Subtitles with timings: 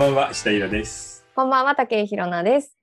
[0.00, 1.26] ばんは、下平です。
[1.34, 2.74] こんばんは、竹井ひろなです。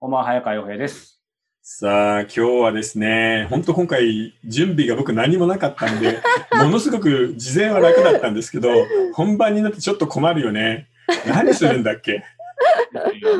[0.00, 1.22] こんばんは、早川洋平です。
[1.62, 6.18] さあ、今日はですね、本当今回、準備が僕何もなかったんで、
[6.50, 8.70] ものすごく事前は楽だったんですけど、
[9.12, 10.88] 本番になってちょっと困るよね。
[11.28, 12.24] 何するんだっけ？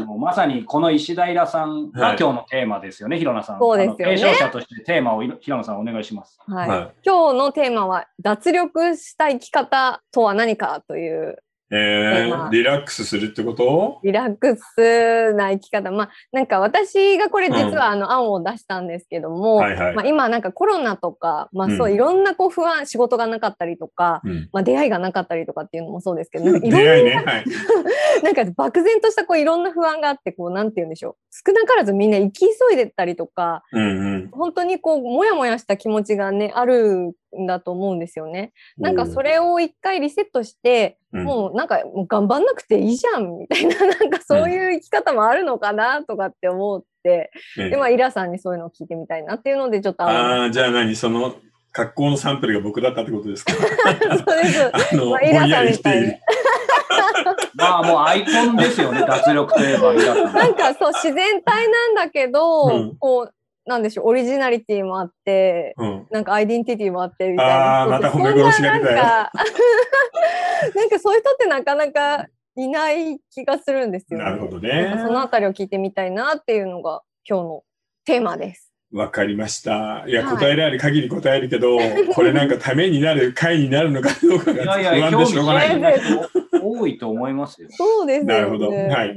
[0.06, 3.58] もうまさにこの石平さんはいが今日のテーマですよね、ひろなさん。
[3.58, 6.38] そうですよねあの提唱者としてテーマをひろなさんお願いします。
[6.46, 6.68] はい。
[6.68, 13.98] は今日のテーマは、脱力した生き方とは何かという、えー、リラックスするってこと？
[14.04, 15.90] リラックスな生き方。
[15.90, 27.24] まあ、なんか私がこれ実はあの案を出したんですけども、はいはいまあ、今なんかコロナとか、まあそううんいろんなこう不安、仕事がなかったりとか、うんまあ出会いがなかったりとかっていうのもそうですけど、なんかい出ろんなね。
[27.24, 27.44] はい。
[28.22, 31.16] なんか漠然としたこういろんな不安があって、こうなんて言うんでしょう。
[31.30, 34.30] 少なからずみんな生き急いでったりとか、うんうん。
[34.30, 38.52] 本当にこう、もやもやした気持ちがね、あるんだと思うんですよね。
[38.78, 51.34] なんかそれを一回リセットして、うん、もうなんかもう頑張んなくていいじゃんみたいな、 なんかそういう生き方もあるのかなとかって思って、ええで、まあ、イラさんにそういうのを聞いてみたいなっていうので、ちょっとああ、じゃあ何その
[51.72, 53.52] 格好のサンプルが僕だったってことですか？
[53.52, 54.70] そうです。
[54.94, 56.12] あの、まあイラさんみたいに。
[57.56, 59.92] まあもうアイコンですよね、脱力といえば。
[59.94, 63.34] なんかそう、自然体なんだけど、うんこう、
[63.66, 66.06] なんでしょう、オリジナリティもあって、うん。
[66.10, 67.86] なんかアイデンティティもあってみたいなあ。
[67.86, 69.32] また褒め殺しが出たよななんか、
[70.74, 72.26] なんかそういう人ってなかなか
[72.56, 74.24] いない気がするんですよね。
[74.24, 75.18] なるほどなんかそのね。
[75.18, 77.62] あたりを聞いてみたいなっていうのが今日の
[78.04, 78.70] テーマです。
[78.92, 80.04] わかりました。
[80.06, 81.78] いや、はい答えられる限り答えるけど、
[82.14, 85.68] これなんかためになる回になるのかどうかいがやいや、不安でしょうがない。
[85.70, 86.30] 興味ない人
[86.62, 87.68] 多いと思いますよ。
[87.70, 88.34] そうですよね。
[88.34, 89.16] なるほどはい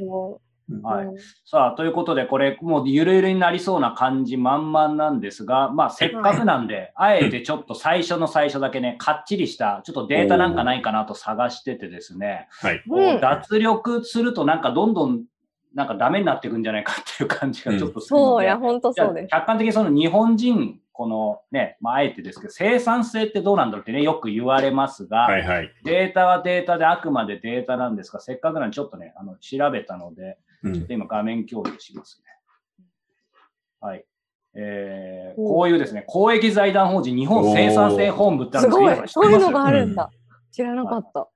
[0.82, 1.16] はいうん
[1.46, 12.84] さあ、ということで、これ、もうゆるゆるになりそうな感じ満々なんですが、まあ、せっかくなんで、あえてちょっと最初の最初だけね、かっちりした、ちょっとデータなんかないかなと探しててですね、はい。
[12.88, 15.24] こううん脱力するとなんかどんどん
[15.74, 19.28] なんかダメになっていくんじゃないかっていう感じがちょっとするのそう、いで、や、本当じゃあそうです。
[19.30, 25.72] 客観的にその日本人、このね、まあ、あえてですけど、生産性ってどうなんだろうってね、よく言われますが、はいはい。
[25.84, 32.26] データはデータであくまでデータなんですが、せっかくなんでちょっとね、あの調べたので、うんで今画面共有しますね。
[33.80, 34.06] はい。
[34.56, 39.28] えーおこういうですね、公益財団法人日本生産性本部ってあるすごいんですけど、。
[39.28, 40.10] そういうのがああるんだ。
[40.52, 41.20] 知らなかった。
[41.20, 41.32] こ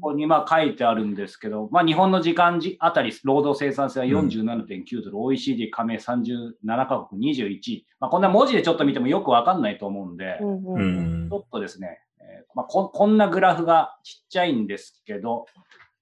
[0.00, 6.52] こにまあ書いてあるんですけど、まあ、日本の時間じあたり労働生産性は47.9ドル、OECD 加盟37
[6.88, 7.86] カ国21位。
[7.98, 15.46] まあ、こんな文字でちょっと見てもよくわかんないと思うんで、うんううんんちょっとですね、えーまあ、ここんなグラフがちっちゃいんですけど、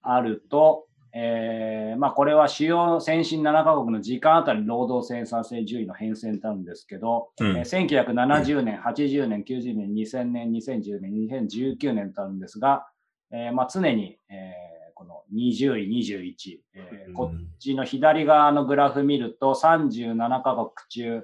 [0.01, 7.57] あると、えーまあ、これは主要先進7カ国の時間あたり労働生産性順位の変遷なんですけど、うん。
[7.57, 12.87] えー1970年、80年、90年、2000年、2010年、2019年とあるんですが、
[13.31, 17.13] えーまあ、常に、えーこの20位、21位、えーうん。
[17.13, 21.23] こっちの左側のグラフ見ると37カ国中、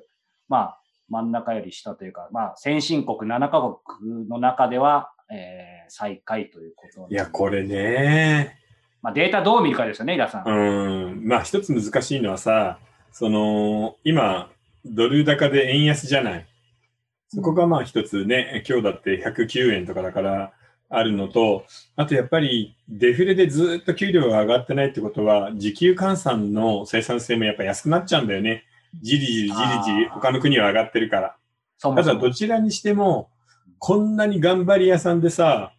[0.49, 3.61] まあ、真ん中より下というか、まあ、先進国7カ
[4.01, 8.57] 国の中では、えー最下位ということいや、これね。
[9.01, 10.47] まあ、データどう見るかですよね、イラさん。
[10.47, 11.27] うん。
[11.27, 12.79] まあ、一つ難しいのはさ、
[13.11, 14.49] その、今、
[14.85, 16.45] ドル高で円安じゃない。
[17.29, 20.53] そこがまあ一つね、今日だって109円とかだから
[20.89, 21.65] あるのと、
[21.95, 28.63] あとやっぱりデフレでずっと給料が上がってないってことは、時給換算の生産性もやっぱ安くなっちゃうんだよね。
[29.01, 31.35] じりじりじりじり他の国は上がってるから。
[31.77, 33.29] そもそもただどちらにしても、
[33.79, 35.73] こんなに頑張り屋さんでさ、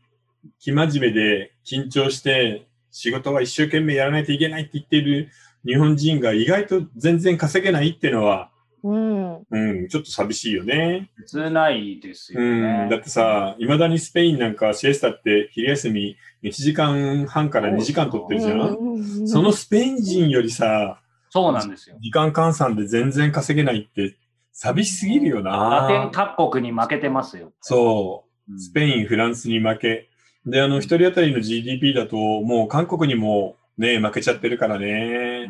[0.58, 2.67] 生真面目で緊張して
[2.98, 5.30] 仕事は一生懸命やらないといけないって言っている
[5.64, 8.50] 日本人が意外と全然稼げないっていうのは、
[8.82, 9.36] うん。
[9.48, 11.08] うん、ちょっと寂しいよね。
[11.14, 12.86] 普通ないですようね。
[12.86, 19.22] ん、だってさ、いまだにスペインなんかシエスタって昼休み1時間半から2時間取ってるじゃん。
[19.22, 21.00] んそのスペイン人よりさ、
[21.30, 21.96] そうなんですよ。
[22.00, 24.16] 時間換算で全然稼げないって
[24.52, 26.10] 寂しすぎるよラテンな。
[26.10, 27.52] 各国に負けてますよ。
[27.60, 28.52] そう。
[28.52, 30.08] うんスペイン、フランスに負け。
[30.50, 35.48] で、あの、一人当たりの GDP だと、もう韓国にもね、負けちゃってるからね。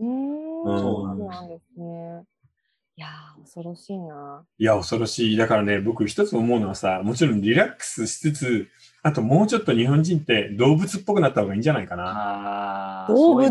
[0.00, 2.24] うんうんそうなんですね。
[2.96, 4.44] いやー、恐ろしいな。
[4.58, 5.36] いや、恐ろしい。
[5.36, 8.68] だからね、僕一つ思うのはさ、もちろんリラックスしつつ、
[9.02, 13.04] あともうちょっと日本人って動物っぽくなった方がいいんじゃないかな。
[13.08, 13.50] 動物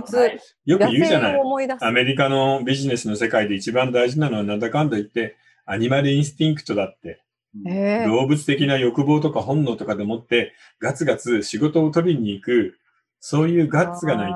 [0.66, 1.42] よく言うじゃない。
[1.82, 5.36] アメリカのビジネスの世界で一番大事なのはなんだかんだ言って、
[5.66, 7.23] アニマルインスティンクトだって。
[7.56, 12.80] 動物的な欲望とか本能とかでもって、ガツガツ仕事を取りに行く、
[13.20, 14.32] そういうガッツがない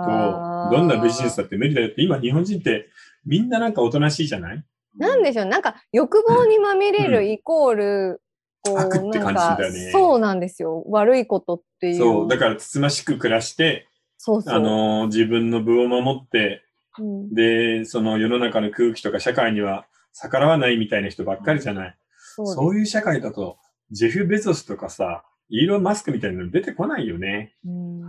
[0.72, 2.90] と、どんなビジネスだって無理だよって、今日本人って
[3.26, 4.64] みんななんかおとなしいじゃない？
[4.98, 7.12] なんでしょう、なんか欲望にまみれうん。
[7.12, 8.22] るイコール、
[8.64, 10.84] こう、悪って感じなんかだねそうなんですよ。
[10.88, 11.98] 悪いことっていう。
[11.98, 13.88] そう、だからつつましく暮らして、
[14.18, 14.56] そうそう。
[14.56, 16.64] あのー自分の部を守って、
[16.98, 21.96] うん、で、その世の中の空気とか社会には逆らわないみたいな人ばっかりじゃない？
[22.38, 23.58] そうそういう社会だと、
[23.90, 27.56] ジェフ・ベゾスとかさ、イーロン・マスクみたいなの出てこないよね。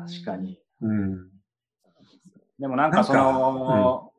[0.07, 0.37] 確か。
[0.37, 0.61] に。
[0.83, 1.29] うん。
[2.59, 4.13] でもなんかその、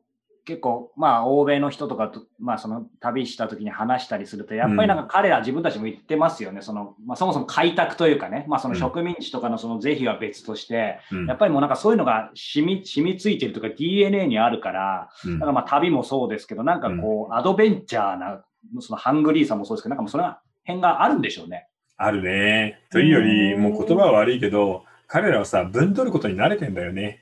[0.46, 6.62] 結構、まあ、欧米の人とかと、まあ、その旅した時に話したりすると、やっぱりなんか彼ら自分たちも言ってますよね。
[6.62, 18.42] その、まあ、そもそも開拓というかね、まあ、その植民地とかのその是非は別として、うんやっぱりもうなんかそういうのが染み、染みついてるとか DNA にあるから、うんだからまあ旅もそうですけど、なんかこう、アドベンチャーな、
[18.80, 20.34] そのハングリーさもそうですけど、なんかもうその
[20.64, 21.66] 辺があるんでしょうね。
[21.96, 22.80] あるね。
[22.90, 27.20] というより、うんもう言葉は悪いけど、彼らはさ、分取ることに慣れてんだよね。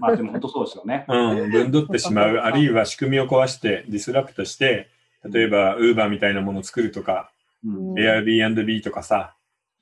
[0.00, 1.04] まあでも本当そうですよね。
[1.08, 2.36] うん、分取ってしまう。
[2.44, 4.88] あるいは仕組みを壊して、 disrupt して、
[5.30, 7.30] 例えば、ウーバーみたいなものを作るとか、
[7.64, 7.94] うん。
[7.94, 9.34] Airbnb とかさ、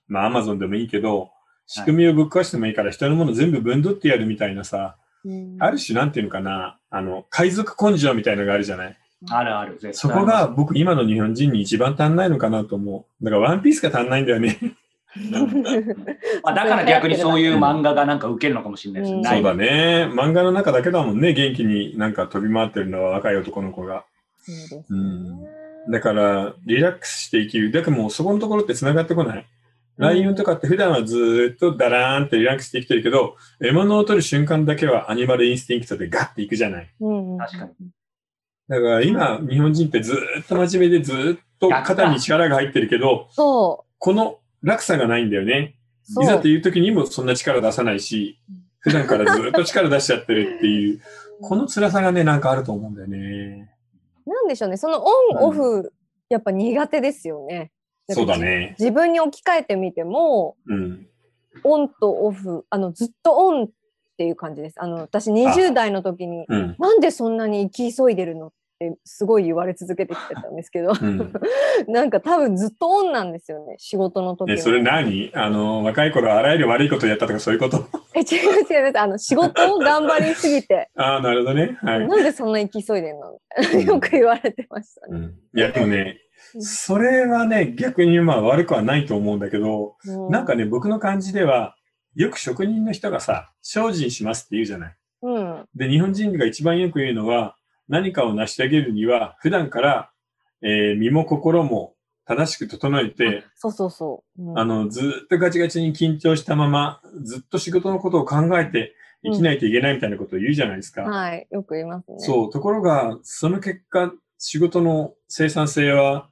[0.07, 1.31] まあ Amazon でもいいけど、
[1.67, 8.97] 仕組みをぶっ壊してもいいから人のもの全部分取ってやるみたいなさ、うんある種なんていうのかな、あの、海賊根性みたいなのがあるじゃない？
[9.29, 13.25] あるある、そこが僕今の日本人に一番足んないのかなと思う。
[13.25, 14.59] だからワンピースが足んないんだよね。
[16.43, 19.19] ま あ、だから逆にそういう漫画がなんか受けるのかもしれないですね。
[19.19, 20.09] うんそうだね。
[20.13, 24.05] 漫画の中だけだもんね、元気になんか飛び回ってるのは若い男の子が。
[24.39, 27.73] そうですねうんだから、リラックスして生きる。
[27.73, 29.47] だからもうそこのところって繋がってこない。
[29.97, 36.91] ライオンとかって普段はずーっとダラーンってリラックスして生きてるけど、獲物を取る瞬間だけは animal instinct でガッていくじゃない。
[37.01, 37.91] うん確かに。
[38.71, 45.75] だから今、日本人ってずーっと真面目でずーっと肩に力が入ってるけど、そこの落差がないんだよね。
[46.23, 48.39] いざという時にもそんな力出さないし、
[48.79, 51.01] 普段からずーっと力出しちゃってるっていう、
[51.43, 53.75] この辛さがね、なんかあると思うんだよね。
[54.25, 54.77] なんでしょうね。
[54.77, 55.93] そのオン、オフ、
[56.29, 57.73] やっぱ苦手ですよね。
[58.09, 58.77] そうだね。
[58.79, 61.09] 自分に置き換えてみても、うん。
[61.65, 63.69] オンとオフ、あの、ずっとオンっ
[64.17, 64.77] ていう感じです。
[64.79, 66.77] あの、私20代の時に、うん。
[66.79, 71.33] なんでそんなに生き急いでるのってすごい言われ続けてきてたんですけど、うん。
[71.87, 74.57] なんか多分ずっとオンなんですよね、仕事の時。
[74.59, 75.31] それ何？
[75.35, 77.85] あの、若い頃あらゆる悪いことをやったとかそういうこと？
[78.17, 78.93] え、違う違う。
[78.97, 81.77] あの、仕事を頑張りすぎて、 ああ、なるほどね。
[81.83, 82.09] はい。
[82.09, 83.39] なんでそんな生き急いでんの？
[83.83, 85.19] よく言われてましたね。
[85.19, 86.19] うん、いや、でもね
[86.55, 91.77] う、んそれはね、逆にまあ悪くはないと思うんだけど、うなんかね、僕の感じでは、
[92.17, 94.97] よく職人の人がさ、精進しますって言うじゃない。
[95.23, 95.65] うん。
[95.77, 97.57] で、日本人が一番よく言うのは、
[97.91, 100.11] 何かを成し遂げるには、普段から、
[100.63, 101.95] えー身も心も
[102.25, 104.43] 正しく整えて、そうそうそう。
[104.51, 108.95] うんあの、ずーっとガチガチに緊張したまま、ずっと仕事のことを考えて
[109.25, 111.03] 生きないといけないみたいなことを言うじゃないですか。
[111.03, 111.49] はい。
[111.51, 112.19] よく言いますね。
[112.21, 112.51] そう。
[112.51, 116.29] ところが、その結果、仕事の生産性は、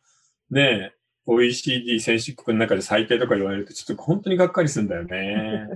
[0.51, 0.95] ね、
[1.27, 5.67] OECD 先進国の中で最低とか言われると、ちょっと本当にがっかりするんだよね。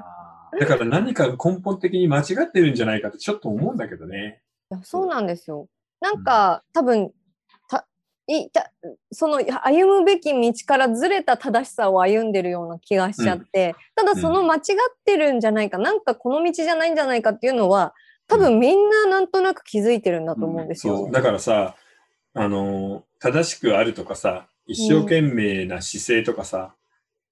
[0.00, 4.42] あ だから何かが根本的に間違ってるんじゃないかってちょっと思うんだけどね。
[4.70, 5.06] いやそう。
[5.06, 5.68] なんですよ。
[6.00, 7.12] なんか、多分
[7.68, 7.86] た
[8.26, 8.70] いた
[9.10, 14.62] その歩むべき道からずれた正しさを歩んでるような気がしちゃって、ただその間違っ
[15.04, 17.94] てるんじゃないか、なんかこの道じゃないんじゃないかっていうのは
[18.28, 21.10] 多分みんななんとなく気づいてるんだと思うんですよ、そう。
[21.10, 21.76] だからさ、
[22.34, 26.74] あの、正しくあるとかさ、一生懸命な姿勢とかさ、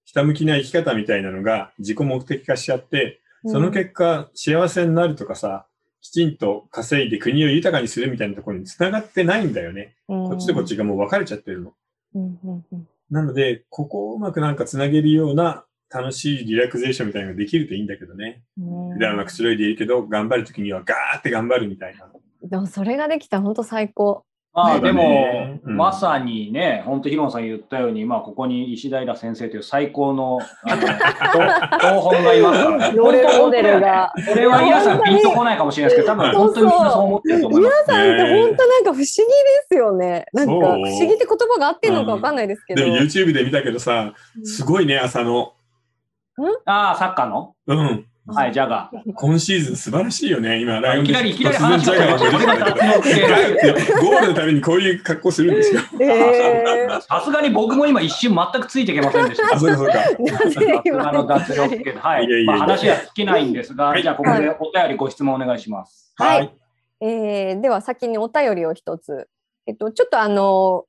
[0.05, 5.67] ひたむきな生き方みたいなのが自己目的化しちゃって、その結果、幸せになるとかさ、
[6.07, 9.97] きちんと稼いで国を豊かにするみたいなところに繋がってないんだよね。
[10.07, 11.73] ここっちとこっちがもう分かれちゃってるの。
[12.15, 18.43] うんうんうんなので、ここをうまくなんか繋げるような楽しいリラクゼーションみたいなのができるといいんだけどね。
[18.59, 22.09] うん普段はくつろいでいるけど、頑張るときにはガーって頑張るみたいな。
[22.43, 24.25] でもそれができたら本当最高。
[24.57, 34.13] まあでも、うんまさにね、本当、ヒロンさん言ったように、まあ、ここに石平先生という最高のあ本 がいますから、ロールモデルが。
[34.27, 37.75] これは皆さんピンとこないかもしれないですけど、多分本当にみんなそう思ってると思います。
[37.87, 39.07] 皆さんって本当なんか不思議で
[39.69, 40.25] すよね。
[40.33, 42.83] なんか不思議って言葉が合ってるのかわかんないですけど。
[42.85, 45.53] でも YouTube で見たけどさ、すごいね、朝の。
[46.65, 47.55] ああ、サッカーの？
[47.67, 48.07] うん。
[48.29, 49.13] はい、ジャガー。
[49.15, 50.61] 今シーズン素晴らしいよね。
[50.61, 54.01] 今、ライオンいきなりいきなり話がジャガーが出てきたんだけど。
[54.01, 55.81] ゴールのためにこういう格好するんですよ。
[56.01, 59.55] えーさすがに僕も今一瞬全くついていけませんでした。
[59.55, 59.93] あ、そうかそうか。
[59.93, 66.13] さす今がの脱力系はいいやいやいやまあ、話は尽きないんですが、はいじゃあここでお便りご質問お願いします。
[66.17, 66.53] はい。
[67.01, 69.29] えーでは先にお便りを一つ。
[69.67, 70.85] えっと、ちょっとあの、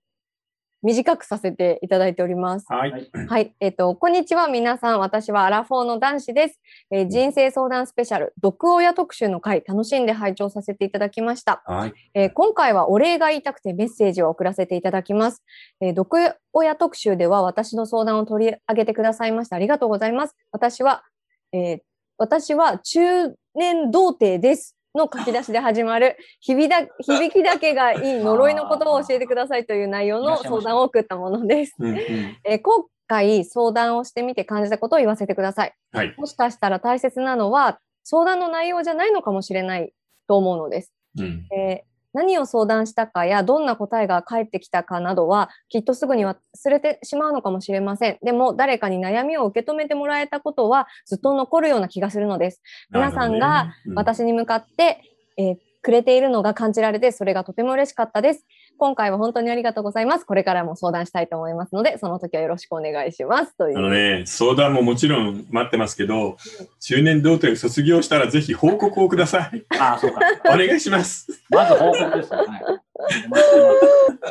[0.84, 2.65] 短くさせていただいております。
[2.69, 2.91] はい。
[2.91, 3.53] はいはい。
[3.60, 5.00] えっと、こんにちは、皆さん。
[5.00, 6.60] 私はアラフォーの男子です。
[6.91, 11.63] えー人生相談スペシャル、毒親特集の回、楽しんで拝聴させていただきました。
[11.65, 11.93] はい。
[12.13, 15.43] えー今回はお礼が言いたくてメッセージを送らせていただきます。
[15.81, 16.17] えー毒
[16.53, 20.36] 親特集では私の相談を取り上げてくださいましてありがとうございます。
[20.51, 21.03] 私は、
[21.53, 21.79] えー
[22.19, 24.76] 私は中年童貞です。
[24.98, 31.75] の書き出しで始まる響だ響きだけがいい呪いの言葉を教えてくださいという内容の相談を送ったものです。
[31.80, 31.98] うんうん。
[32.44, 35.74] えー今回相談をしてみて感じたことを言わせてください。
[35.94, 36.13] はい。
[36.18, 39.94] もしかしたら大切なのは相談の内容じゃないのかもしれない
[40.27, 40.94] と思うのです。
[41.18, 41.48] うん。
[41.58, 46.36] えー何を相談したかやどんな答えが返ってきたかなどはきっとすぐに忘
[46.67, 48.17] れてしまうのかもしれません。
[48.24, 52.62] でも誰かに悩みを受け止めてもらえたことはずっと残るような気がするのです。
[52.91, 55.01] 皆さんが私に向かって、
[55.38, 55.57] えー
[55.88, 58.45] くれているのが感じられてそれがとても嬉しかったです。
[58.77, 60.25] 今回は本当にありがとうございます。
[60.25, 63.57] これからも相談したいと思いますのでその時はよろしくお願いします。
[63.57, 63.77] という。
[63.77, 66.38] あのね、相談ももちろん待ってますけど、
[66.79, 69.65] 中年童貞を卒業したらぜひ報告をください。
[69.79, 70.19] ああ、そうか。
[70.46, 71.27] お願いします。
[71.50, 72.38] まず報告ですね。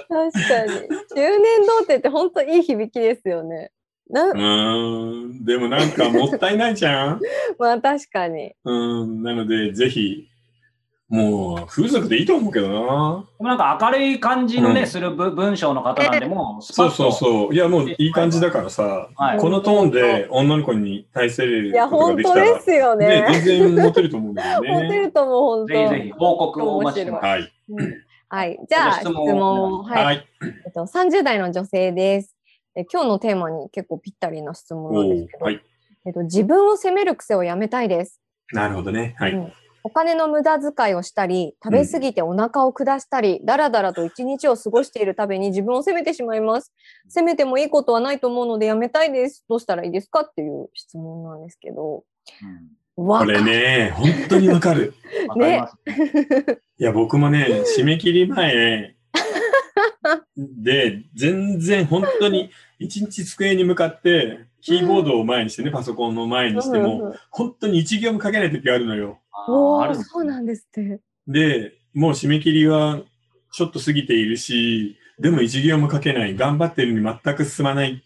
[0.08, 0.88] 確かに。
[1.14, 3.70] 中年童貞って本当いい響きですよね。
[4.08, 5.44] なうーん。
[5.44, 7.20] でもなんかもったいないじゃん。
[7.58, 8.54] まあ確かに。
[8.64, 9.22] うん。
[9.22, 10.28] なので、ぜひ、
[11.08, 13.24] もう、風俗でいいと思うけどな。
[13.38, 17.54] でもなんか明るい感じのね、うんする文文章の方なんで、もうスそうパッとそうそう。
[17.54, 23.40] いや、もういい感じだからさ、はいこのトーンで女の子に対せるいや、ことが本当できたら、ですよね、ね。
[23.44, 24.98] 全然モテると思うんだよモテね。
[24.98, 25.74] ると思う、本当。
[25.74, 27.24] ぜひぜひ報告をお待ちしてます。
[27.24, 27.52] はい。
[27.68, 28.58] うんはい。
[28.68, 29.82] じゃあ、質問問を。
[29.84, 30.04] はい。
[30.04, 30.26] はい。
[30.64, 32.34] えっと、30代の女性です。
[32.74, 35.62] え今日のテーマに結構ぴったりな質問なんですけど、はい。
[36.04, 38.20] えっと、自分を責める癖をやめたいです。
[38.52, 39.14] なるほどね。
[39.18, 39.32] はい。
[39.32, 39.52] うん
[39.86, 46.74] お金の無駄遣いをしたり、食べ過ぎてお腹を下したり、だらだらと一日を過ごしているために自分を責めてしまいます。
[47.08, 49.44] 責めてもいいことはないと思うのでやめたいです。
[49.48, 52.02] どうしたらいいですかっていう質問なんですけど。
[52.96, 54.92] わこれね、本当にわかる。
[55.36, 55.64] ね。
[56.80, 57.46] いや、僕もね、
[57.78, 58.96] 締め切り前
[60.36, 62.50] で、全然本当に
[62.80, 69.20] 一日机に向かって、キーボードを前にしてね、パソコンの前にしても、うんうん本当に一行も書けない時があるのよ。
[69.48, 71.00] おーあるんですねそうなんですって。
[71.28, 73.00] で、もう締め切りは
[73.52, 76.36] ちょっと過ぎているし、でも一行も書けない。
[76.36, 78.02] 頑張ってるのに全く進まない。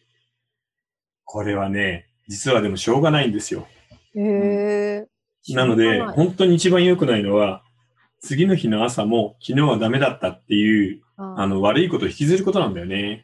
[1.24, 3.66] これはね、実はでもしょうがないんですよ。
[4.14, 5.06] へえ。
[5.54, 7.62] なので、本当に一番良くないのは、
[8.20, 13.22] 次の日の朝も昨日はダメだったっていう、ああの、悪いことを引きずることなんだよね。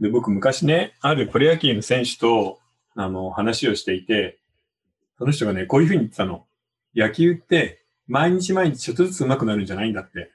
[0.00, 2.60] で、僕昔ね、あるプロ野球の選手と、
[2.94, 4.38] あの、話をしていて、
[5.18, 6.46] その人がね、こういうふうに言ってたの。
[6.94, 10.30] 野球って、毎日毎日ちょっとずつ上手くなるんじゃないんだって。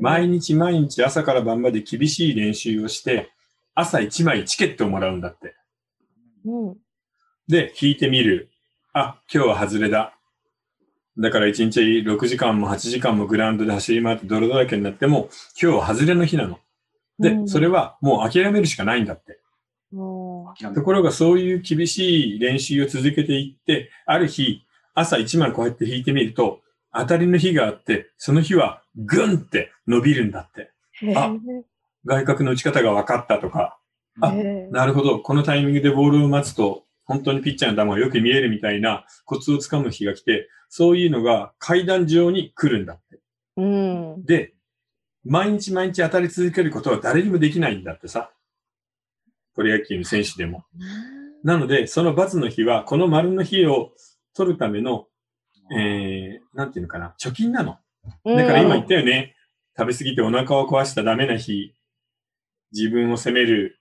[0.00, 3.30] 毎日毎日朝から晩まで厳しい練習をして、
[3.74, 5.54] 朝1枚チケットをもらうんだって。
[6.44, 6.76] うん
[7.48, 8.50] で、引いてみる。
[8.92, 10.14] あ、今日は外れだ。
[11.18, 15.28] だから1日6時間も8時間もグラウンドで走り回って泥だらけになっても、
[15.60, 16.60] 今日は外れの日なの。
[17.18, 19.40] で、うんそれはもう諦めるしかないんだって。
[20.74, 26.60] ところがそういう厳しい練習を続けていって、ある日、朝1枚こうやって引いてみると、
[26.94, 30.70] 当たりの日があって、その日はグンって伸びるんだって。
[31.06, 31.34] へあ
[32.04, 33.78] 外角の打ち方が分かったとか、
[34.20, 43.20] あなるほど、このタイミングでボールを待つと、本当にピッチャーの球がよく見えるみたいなコツをつかむ日が来て、そういうのが階段上に来るんだって。
[43.56, 44.54] うんで、
[45.24, 48.30] 毎日毎日当たり続けることは誰にもできないんだってさ。
[49.54, 50.64] プロ野球の選手でも。
[51.44, 53.92] なので、その罰の日は、この丸の日を
[54.34, 55.06] 取るための、
[55.76, 57.78] えー、なんていうのかな、貯金なの。
[58.24, 59.36] だから今言ったよね。
[59.76, 61.74] 食べ過ぎてお腹を壊したダメな日、
[62.72, 63.78] 自分を責める、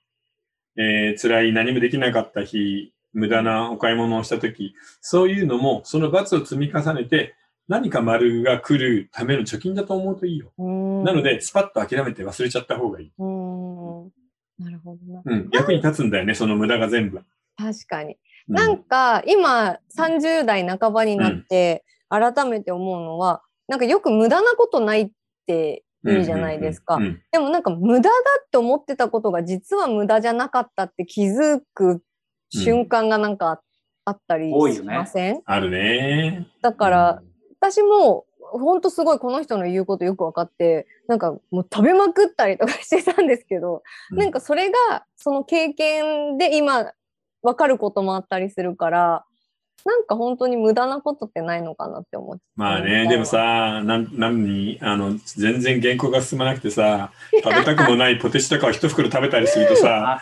[0.77, 7.35] えー、辛い何もできなかった日、無駄なお買い物をしたとき、そういうのも、その罰を積み重ねて、
[7.67, 10.51] 何か丸が来るための貯金だと思うといいよ。
[10.57, 13.11] うんなので、スパッと諦めて忘れちゃった方がいい。
[13.17, 14.11] うん
[14.59, 15.21] なるほどな。
[15.25, 15.49] うん。
[15.51, 17.21] 役に立つんだよね、その無駄が全部。
[17.57, 18.17] 確かに。
[18.47, 25.09] うなんか今30代半ばになって改めて思うのは、なんかよく無駄なことないっ
[25.45, 26.95] て言うじゃないですか。
[26.95, 27.03] うん。
[27.03, 28.09] うんでもなんか無駄だ
[28.45, 32.03] って思ってたことが実は無駄じゃなかったって気づく
[32.49, 33.61] 瞬間がなんか
[34.05, 34.97] あったりし多いよね。
[34.97, 36.47] ません、あるね。
[36.61, 37.21] だから、
[37.59, 44.17] 私もほんとすごいこの人の言うことよく分かってなんかもう食べまくったりとかしてたんですけど、うん。
[44.17, 46.91] なんかそれがその経験で今
[47.43, 49.25] 分かることもあったりするから
[49.85, 57.11] なんか本当に無駄なことってないのかなって思ってまあね、でもさ、なん、なんに、あの、全然原稿が進まなくてさ、
[57.43, 60.21] 食べたくもない ポテチとかを一袋食べたりするとさ、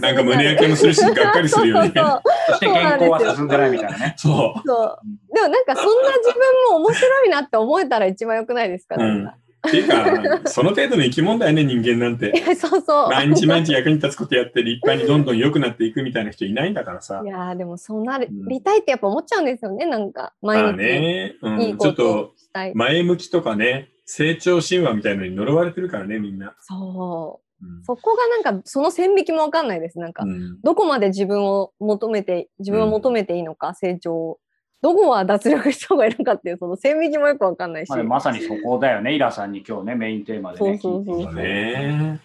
[0.00, 1.92] なんか胸焼けもするし、がっかりするよね。
[1.94, 4.14] そうそして健康は進んでないみたいなね。
[4.18, 5.34] そそう。
[5.34, 9.24] でもなんかそんな自分も面白いなって思えたら一番良くないですか,、うん。
[9.24, 12.32] なんかっていうか、 その程度の生き物だよね、人間なんて。
[12.54, 13.08] そうそう。
[13.08, 17.28] 毎日毎日役に立つことやって立派にどんどん良くなっていくみたいな人いないんだからさい。
[17.28, 20.32] やーでもそうなりうんたいってやっぱ思っちゃうんですよね、なんか。
[20.42, 22.32] まあ毎日ね、うん、ちいいこょっと。
[22.74, 26.54] 前向きとかね、成長神話みたいのに呪われてるからね、みんな。
[26.60, 27.80] そうう。
[27.80, 29.98] んそこがなんか、その線引きもわかんないです。
[29.98, 34.38] なんか、うんどこまで自分を求めて、自分を求めていいのか、成長を。
[34.86, 37.90] どこは脱力した方がいいのかっていう、その線引きもよくわかんないし。
[37.90, 42.20] まあまさにそこだよね、イラさんに今日ね、メインテーマでね。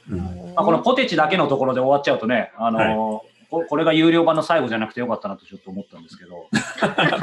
[0.56, 6.48] このポテチだけのところで終わっちゃうとね、あのーここれが有料版の最後じゃなくてよかったなとちょっと思ったんですけど。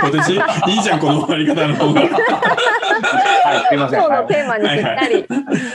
[0.01, 2.01] ポテチいいじゃん、この終わり方の方が。
[2.03, 2.07] は
[3.65, 3.99] い、すいません。
[4.01, 5.27] 今日はいのテーマにぴったり。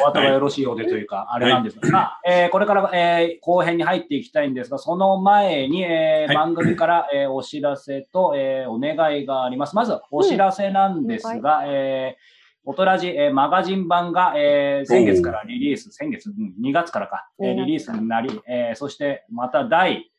[0.03, 9.75] お後がよろしいようでというか、あれなんですが、まあえーこれから、えー後編に入っていきたいんですが、その前に、えーはい番組から、えーお知らせと、えーお願いがあります。
[9.75, 20.09] まず、お知らせなんですが、えーオトラジ、えーマガジン版が、えー先月からリリース、先月、うん2月からか、えー2月リリースになり、えーそしてまた第、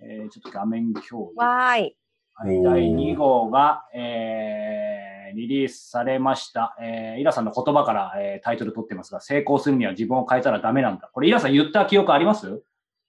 [0.00, 1.36] えーちょっと画面共有。
[1.36, 6.76] はい、第2号が、えーリリースされました。
[6.80, 11.10] えーイラさんの言葉から、えータイトル取ってますが、成功するには自分を変えたらダメなんだ。
[11.12, 12.62] これ、イラさん言った記憶あります？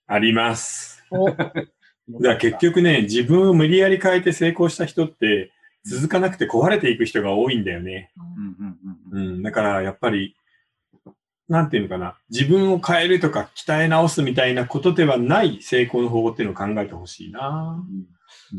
[0.08, 1.03] あります。
[1.12, 1.29] お
[2.22, 5.51] だ結局ね、自分を無理やり変えて成功した人って、
[5.86, 8.12] 続かなくて壊れていく人が多いんだよね。
[8.17, 8.56] うん
[9.15, 9.41] うんうんうん。
[9.44, 10.36] だからやっぱり、
[11.50, 12.18] なんていうのかな。
[12.30, 17.84] 自分を変えるとか鍛え直すみたいなことではない成功の方法っていうのを考えてほしいな。
[17.88, 18.06] うん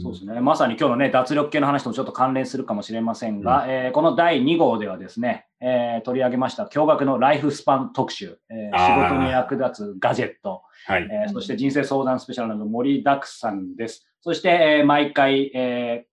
[0.00, 0.40] そうですね。
[0.40, 11.08] まさに今日のね、脱力系の話ともちょっと関連するかもしれませんが、えーこの第2号ではですね、えー取り上げました驚愕のライフスパン特集、えー仕事に役立つガジェット、はい。
[11.10, 14.06] えーそして人生相談スペシャルなど盛りだくさんです。
[14.20, 16.06] そして、えー毎回、え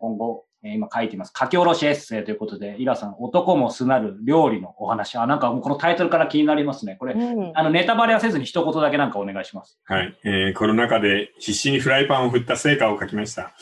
[0.00, 1.32] 今後、えー今書いています。
[1.38, 5.16] 書き下ろしエッセイということで、イラさん、男もすなる料理のお話。
[5.16, 6.96] あ、なんかもうこのタイトルから気になりますね。
[6.98, 9.78] これ、うんあの、ネタバレはせずに一言だけなんかお願いします。
[9.84, 10.16] はい。
[10.24, 13.52] えーコロナ禍で必死にフライパンを振った成果を書きました。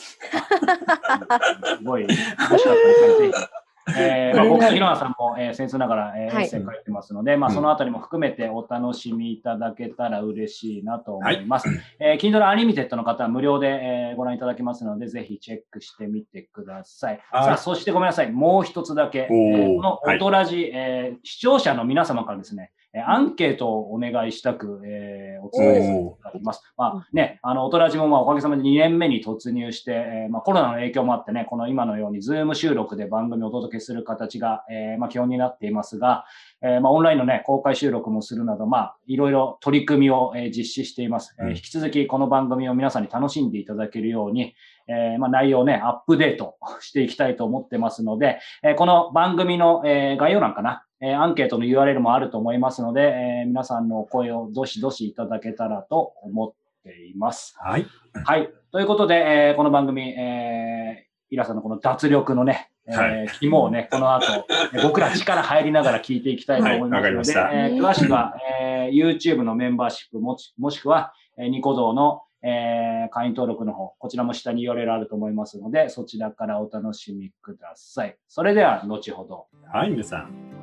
[1.77, 3.64] すごい、楽しかったですね。
[3.97, 11.67] えーまあ、僕とひろなさんも、えー、先生ながら、えーはいエッセイ書いてますので、まあ、うんそのあたりも含めてお楽しみいただけたら嬉しいなと思います。
[11.99, 17.19] えー Kindle Unlimited の方は無料で、えーご覧いただけますので、ぜひチェックしてみてください。
[17.31, 18.31] はいさあ、そしてごめんなさい。
[18.31, 19.19] もう一つだけ。
[19.19, 26.73] えおーーこのオトラジ、えー視聴者の皆様からですね、えーアンケートをお願いしたく、えーお伝えさせていただきます。
[26.77, 36.25] まあね、あの、オトラジもまあおかげさまで2年目に突入して、えーまあコロナの影響もあってね、この今のようにズーム収録で番組をお届けする形が、えーまあ基本になっていますが、
[36.61, 41.35] えーまあオンラインのね、公開収録もするなど、まあいろいろ取り組みを、えー実施しています。
[41.39, 44.55] えーうん引き続きこの番組を皆さんに楽しんでいただけるように、
[44.87, 57.55] えーまあ内容をね、アップデートしていきたいと思ってますので、えーこの番組の、えー概要欄かな、えーアンケートの URL もあると思いますので、えー皆さんのお声をどしどしいただけたらと思っています。
[57.59, 57.85] はい。
[58.25, 58.49] はい。
[58.71, 78.17] ということで、えーこの番組、えー、イラさんのこの脱力のね、えーはい肝をね、この後、えー僕ら力入りながら聞いていきたいと思いますので、はいわかりましたえー詳しくは、えー YouTube のメンバーシップもしもしくは、えーニコ動の、えー会員登録の方、こちらも下に URL あると思いますので、そちらからお楽しみください。
[78.27, 79.47] それでは、後ほど。
[79.71, 80.54] はい、皆さん。